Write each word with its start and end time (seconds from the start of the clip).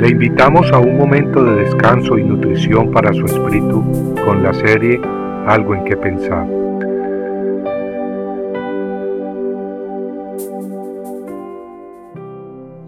Le 0.00 0.08
invitamos 0.08 0.72
a 0.72 0.78
un 0.78 0.96
momento 0.96 1.44
de 1.44 1.64
descanso 1.64 2.16
y 2.16 2.24
nutrición 2.24 2.90
para 2.90 3.12
su 3.12 3.26
espíritu 3.26 4.14
con 4.24 4.42
la 4.42 4.54
serie 4.54 4.98
Algo 5.46 5.74
en 5.74 5.84
que 5.84 5.94
pensar. 5.94 6.46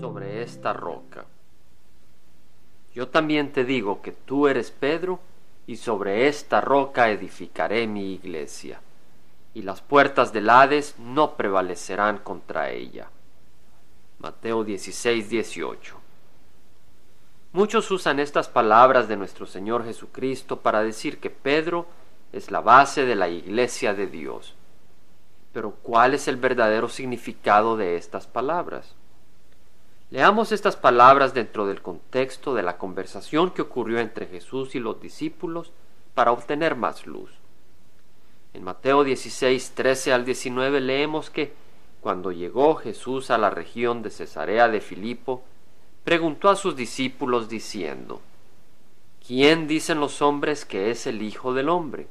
Sobre 0.00 0.42
esta 0.42 0.72
roca. 0.72 1.26
Yo 2.92 3.06
también 3.06 3.52
te 3.52 3.64
digo 3.64 4.02
que 4.02 4.10
tú 4.10 4.48
eres 4.48 4.72
Pedro, 4.72 5.20
y 5.68 5.76
sobre 5.76 6.26
esta 6.26 6.60
roca 6.60 7.08
edificaré 7.10 7.86
mi 7.86 8.14
iglesia, 8.14 8.80
y 9.54 9.62
las 9.62 9.80
puertas 9.80 10.32
del 10.32 10.50
Hades 10.50 10.96
no 10.98 11.36
prevalecerán 11.36 12.18
contra 12.18 12.70
ella. 12.70 13.06
Mateo 14.18 14.64
16, 14.64 15.30
18. 15.30 16.05
Muchos 17.56 17.90
usan 17.90 18.20
estas 18.20 18.50
palabras 18.50 19.08
de 19.08 19.16
nuestro 19.16 19.46
Señor 19.46 19.82
Jesucristo 19.82 20.60
para 20.60 20.82
decir 20.82 21.20
que 21.20 21.30
Pedro 21.30 21.86
es 22.30 22.50
la 22.50 22.60
base 22.60 23.06
de 23.06 23.14
la 23.14 23.30
iglesia 23.30 23.94
de 23.94 24.06
Dios. 24.08 24.54
Pero 25.54 25.70
¿cuál 25.82 26.12
es 26.12 26.28
el 26.28 26.36
verdadero 26.36 26.90
significado 26.90 27.78
de 27.78 27.96
estas 27.96 28.26
palabras? 28.26 28.94
Leamos 30.10 30.52
estas 30.52 30.76
palabras 30.76 31.32
dentro 31.32 31.66
del 31.66 31.80
contexto 31.80 32.54
de 32.54 32.62
la 32.62 32.76
conversación 32.76 33.50
que 33.52 33.62
ocurrió 33.62 34.00
entre 34.00 34.26
Jesús 34.26 34.74
y 34.74 34.78
los 34.78 35.00
discípulos 35.00 35.72
para 36.12 36.32
obtener 36.32 36.76
más 36.76 37.06
luz. 37.06 37.30
En 38.52 38.64
Mateo 38.64 39.02
16, 39.02 39.70
13 39.74 40.12
al 40.12 40.26
19 40.26 40.82
leemos 40.82 41.30
que 41.30 41.54
cuando 42.02 42.32
llegó 42.32 42.74
Jesús 42.74 43.30
a 43.30 43.38
la 43.38 43.48
región 43.48 44.02
de 44.02 44.10
Cesarea 44.10 44.68
de 44.68 44.82
Filipo, 44.82 45.42
preguntó 46.06 46.48
a 46.48 46.54
sus 46.54 46.76
discípulos 46.76 47.48
diciendo, 47.48 48.20
¿Quién 49.26 49.66
dicen 49.66 49.98
los 49.98 50.22
hombres 50.22 50.64
que 50.64 50.92
es 50.92 51.08
el 51.08 51.20
Hijo 51.20 51.52
del 51.52 51.68
Hombre? 51.68 52.06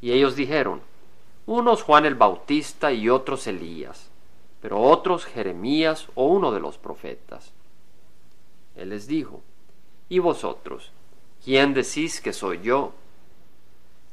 Y 0.00 0.10
ellos 0.10 0.34
dijeron, 0.34 0.80
unos 1.46 1.82
Juan 1.82 2.06
el 2.06 2.16
Bautista 2.16 2.92
y 2.92 3.08
otros 3.08 3.46
Elías, 3.46 4.10
pero 4.60 4.80
otros 4.80 5.26
Jeremías 5.26 6.08
o 6.16 6.26
uno 6.26 6.50
de 6.50 6.58
los 6.58 6.76
profetas. 6.76 7.52
Él 8.74 8.88
les 8.88 9.06
dijo, 9.06 9.42
¿y 10.08 10.18
vosotros? 10.18 10.90
¿Quién 11.44 11.74
decís 11.74 12.20
que 12.20 12.32
soy 12.32 12.62
yo? 12.62 12.94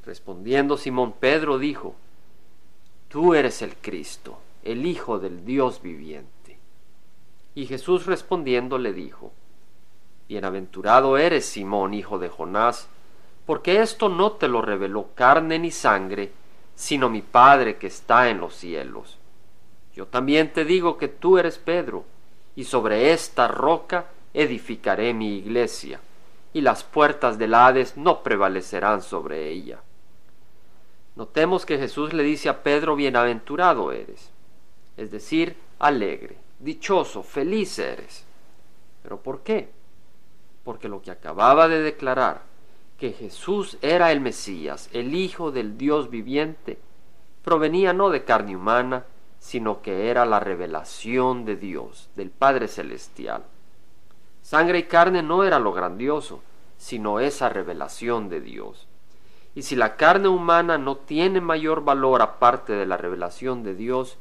Respondiendo 0.05 0.77
Simón 0.77 1.13
Pedro 1.19 1.57
dijo, 1.57 1.95
Tú 3.07 3.33
eres 3.33 3.63
el 3.63 3.75
Cristo 3.75 4.37
el 4.63 4.85
Hijo 4.85 5.17
del 5.17 5.43
Dios 5.43 5.81
viviente. 5.81 6.38
Y 7.55 7.65
Jesús 7.65 8.05
respondiendo 8.05 8.77
le 8.77 8.93
dijo, 8.93 9.31
Bienaventurado 10.27 11.17
eres 11.17 11.45
Simón, 11.45 11.93
hijo 11.93 12.19
de 12.19 12.29
Jonás, 12.29 12.87
porque 13.45 13.81
esto 13.81 14.09
no 14.09 14.33
te 14.33 14.47
lo 14.47 14.61
reveló 14.61 15.09
carne 15.15 15.57
ni 15.57 15.71
sangre, 15.71 16.31
sino 16.75 17.09
mi 17.09 17.21
Padre 17.21 17.77
que 17.77 17.87
está 17.87 18.29
en 18.29 18.39
los 18.39 18.55
cielos. 18.55 19.17
Yo 19.95 20.05
también 20.05 20.53
te 20.53 20.65
digo 20.65 20.97
que 20.97 21.07
tú 21.07 21.37
eres 21.37 21.57
Pedro, 21.57 22.05
y 22.55 22.65
sobre 22.65 23.11
esta 23.11 23.47
roca 23.47 24.05
edificaré 24.33 25.13
mi 25.13 25.37
iglesia, 25.37 25.99
y 26.53 26.61
las 26.61 26.83
puertas 26.83 27.37
del 27.37 27.55
Hades 27.55 27.97
no 27.97 28.21
prevalecerán 28.21 29.01
sobre 29.01 29.49
ella. 29.49 29.81
Notemos 31.15 31.65
que 31.65 31.77
Jesús 31.77 32.13
le 32.13 32.23
dice 32.23 32.49
a 32.49 32.61
Pedro, 32.61 32.95
bienaventurado 32.95 33.91
eres 33.91 34.31
es 34.99 35.11
decir, 35.11 35.55
alegre, 35.79 36.35
dichoso, 36.59 37.23
feliz 37.23 37.79
eres. 37.79 38.25
¿Pero 39.01 39.21
por 39.21 39.41
qué? 39.41 39.69
Porque 40.63 40.89
lo 40.89 41.01
que 41.01 41.11
acababa 41.11 41.67
de 41.67 41.81
declarar, 41.81 42.43
que 42.97 43.13
Jesús 43.13 43.77
era 43.81 44.11
el 44.11 44.19
Mesías, 44.19 44.89
el 44.91 45.15
Hijo 45.15 45.51
del 45.51 45.77
Dios 45.77 46.09
viviente, 46.09 46.77
provenía 47.43 47.93
no 47.93 48.09
de 48.09 48.25
carne 48.25 48.55
humana, 48.55 49.05
sino 49.39 49.81
que 49.81 50.09
era 50.09 50.25
la 50.25 50.41
revelación 50.41 51.45
de 51.45 51.55
Dios, 51.55 52.09
del 52.15 52.29
Padre 52.29 52.67
Celestial. 52.67 53.43
Sangre 54.41 54.79
y 54.79 54.83
carne 54.83 55.23
no 55.23 55.45
era 55.45 55.59
lo 55.59 55.71
grandioso, 55.71 56.41
sino 56.77 57.19
esa 57.19 57.49
revelación 57.49 58.29
de 58.29 58.41
Dios. 58.41 58.87
Y 59.55 59.61
si 59.61 59.75
la 59.75 59.95
carne 59.95 60.27
humana 60.27 60.77
no 60.77 60.97
tiene 60.97 61.41
mayor 61.41 61.83
valor 61.83 62.21
aparte 62.21 62.73
de 62.73 62.85
la 62.85 62.97
revelación 62.97 63.63
de 63.63 63.75
Dios, 63.75 64.17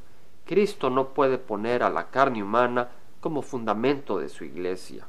Cristo 0.49 0.89
no 0.89 1.11
puede 1.11 1.37
poner 1.37 1.83
a 1.83 1.91
la 1.91 2.09
carne 2.09 2.43
humana 2.43 2.89
como 3.21 3.43
fundamento 3.43 4.19
de 4.19 4.31
su 4.31 4.45
iglesia, 4.45 5.07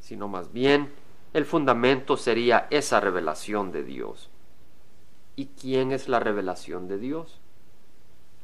sino 0.00 0.28
más 0.28 0.50
bien 0.50 0.94
el 1.34 1.44
fundamento 1.44 2.16
sería 2.16 2.66
esa 2.70 2.98
revelación 2.98 3.70
de 3.70 3.84
Dios. 3.84 4.30
¿Y 5.36 5.48
quién 5.60 5.92
es 5.92 6.08
la 6.08 6.20
revelación 6.20 6.88
de 6.88 6.96
Dios? 6.96 7.38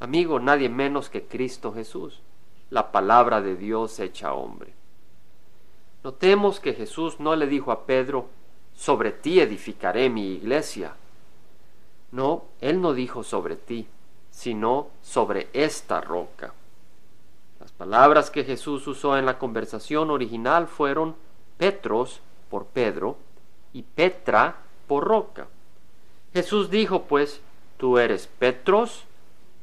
Amigo, 0.01 0.39
nadie 0.39 0.69
menos 0.69 1.09
que 1.09 1.25
Cristo 1.25 1.73
Jesús, 1.73 2.21
la 2.69 2.93
palabra 2.93 3.41
de 3.41 3.57
Dios 3.57 3.99
hecha 3.99 4.35
hombre. 4.35 4.75
Notemos 6.05 6.61
que 6.61 6.75
Jesús 6.75 7.21
no 7.21 7.37
le 7.37 7.47
dijo 7.47 7.73
a 7.73 7.87
Pedro, 7.87 8.29
sobre 8.75 9.13
ti 9.13 9.41
edificaré 9.41 10.11
mi 10.11 10.33
iglesia. 10.33 10.95
No, 12.11 12.45
él 12.61 12.83
no 12.83 12.93
dijo 12.93 13.23
sobre 13.23 13.57
ti, 13.57 13.89
sino 14.33 14.89
sobre 15.03 15.49
esta 15.53 16.01
roca. 16.01 16.53
Las 17.61 17.71
palabras 17.71 18.31
que 18.31 18.43
Jesús 18.43 18.89
usó 18.89 19.17
en 19.17 19.25
la 19.25 19.39
conversación 19.39 20.11
original 20.11 20.67
fueron 20.67 21.15
Petros 21.59 22.21
por 22.51 22.67
Pedro 22.67 23.17
y 23.73 23.83
Petra 23.83 24.57
por 24.89 25.05
roca. 25.05 25.47
Jesús 26.33 26.71
dijo 26.71 27.05
pues, 27.05 27.41
tú 27.77 27.99
eres 27.99 28.27
Petros 28.27 29.05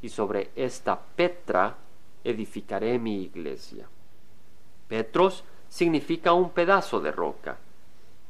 y 0.01 0.09
sobre 0.09 0.51
esta 0.55 0.97
Petra 0.97 1.75
edificaré 2.23 2.97
mi 2.99 3.23
iglesia. 3.23 3.85
Petros 4.87 5.43
significa 5.67 6.31
un 6.31 6.51
pedazo 6.51 7.01
de 7.01 7.11
roca, 7.11 7.57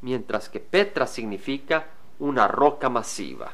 mientras 0.02 0.50
que 0.50 0.60
Petra 0.60 1.06
significa 1.06 1.88
una 2.20 2.48
roca 2.48 2.90
masiva. 2.90 3.54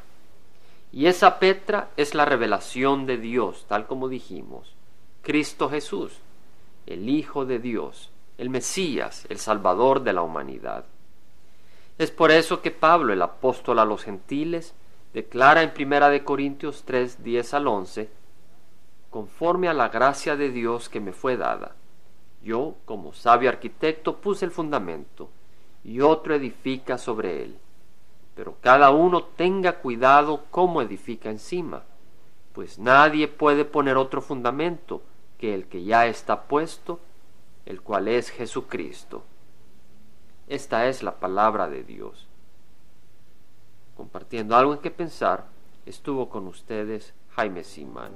Y 0.96 1.08
esa 1.08 1.38
Petra 1.38 1.90
es 1.98 2.14
la 2.14 2.24
revelación 2.24 3.04
de 3.04 3.18
Dios, 3.18 3.66
tal 3.68 3.86
como 3.86 4.08
dijimos. 4.08 4.74
Cristo 5.20 5.68
Jesús, 5.68 6.20
el 6.86 7.10
Hijo 7.10 7.44
de 7.44 7.58
Dios, 7.58 8.10
el 8.38 8.48
Mesías, 8.48 9.26
el 9.28 9.36
Salvador 9.36 10.04
de 10.04 10.14
la 10.14 10.22
humanidad. 10.22 10.86
Es 11.98 12.10
por 12.10 12.30
eso 12.30 12.62
que 12.62 12.70
Pablo, 12.70 13.12
el 13.12 13.20
apóstol 13.20 13.78
a 13.78 13.84
los 13.84 14.04
gentiles, 14.04 14.72
declara 15.12 15.62
en 15.62 15.74
Primera 15.74 16.08
de 16.08 16.24
Corintios 16.24 16.84
3, 16.86 17.22
10 17.22 17.52
al 17.52 17.66
11, 17.66 18.08
conforme 19.10 19.68
a 19.68 19.74
la 19.74 19.90
gracia 19.90 20.34
de 20.34 20.50
Dios 20.50 20.88
que 20.88 21.00
me 21.00 21.12
fue 21.12 21.36
dada. 21.36 21.76
Yo, 22.42 22.76
como 22.86 23.12
sabio 23.12 23.50
arquitecto, 23.50 24.16
puse 24.16 24.46
el 24.46 24.50
fundamento, 24.50 25.28
y 25.84 26.00
otro 26.00 26.34
edifica 26.34 26.96
sobre 26.96 27.42
él 27.42 27.58
pero 28.36 28.54
cada 28.60 28.90
uno 28.90 29.24
tenga 29.24 29.78
cuidado 29.78 30.44
cómo 30.50 30.82
edifica 30.82 31.30
encima, 31.30 31.84
pues 32.52 32.78
nadie 32.78 33.28
puede 33.28 33.64
poner 33.64 33.96
otro 33.96 34.20
fundamento 34.20 35.00
que 35.38 35.54
el 35.54 35.66
que 35.66 35.84
ya 35.84 36.06
está 36.06 36.42
puesto, 36.42 37.00
el 37.64 37.80
cual 37.80 38.08
es 38.08 38.30
Jesucristo. 38.30 39.24
Esta 40.48 40.86
es 40.86 41.02
la 41.02 41.12
palabra 41.12 41.68
de 41.68 41.82
Dios. 41.82 42.28
Compartiendo 43.96 44.54
algo 44.54 44.74
en 44.74 44.80
que 44.80 44.90
pensar, 44.90 45.46
estuvo 45.86 46.28
con 46.28 46.46
ustedes 46.46 47.14
Jaime 47.34 47.64
Simán. 47.64 48.12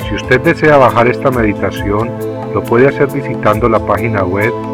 Si 0.00 0.14
usted 0.16 0.40
desea 0.40 0.76
bajar 0.76 1.06
esta 1.06 1.30
meditación, 1.30 2.10
lo 2.52 2.62
puede 2.62 2.88
hacer 2.88 3.06
visitando 3.12 3.68
la 3.68 3.84
página 3.84 4.24
web 4.24 4.73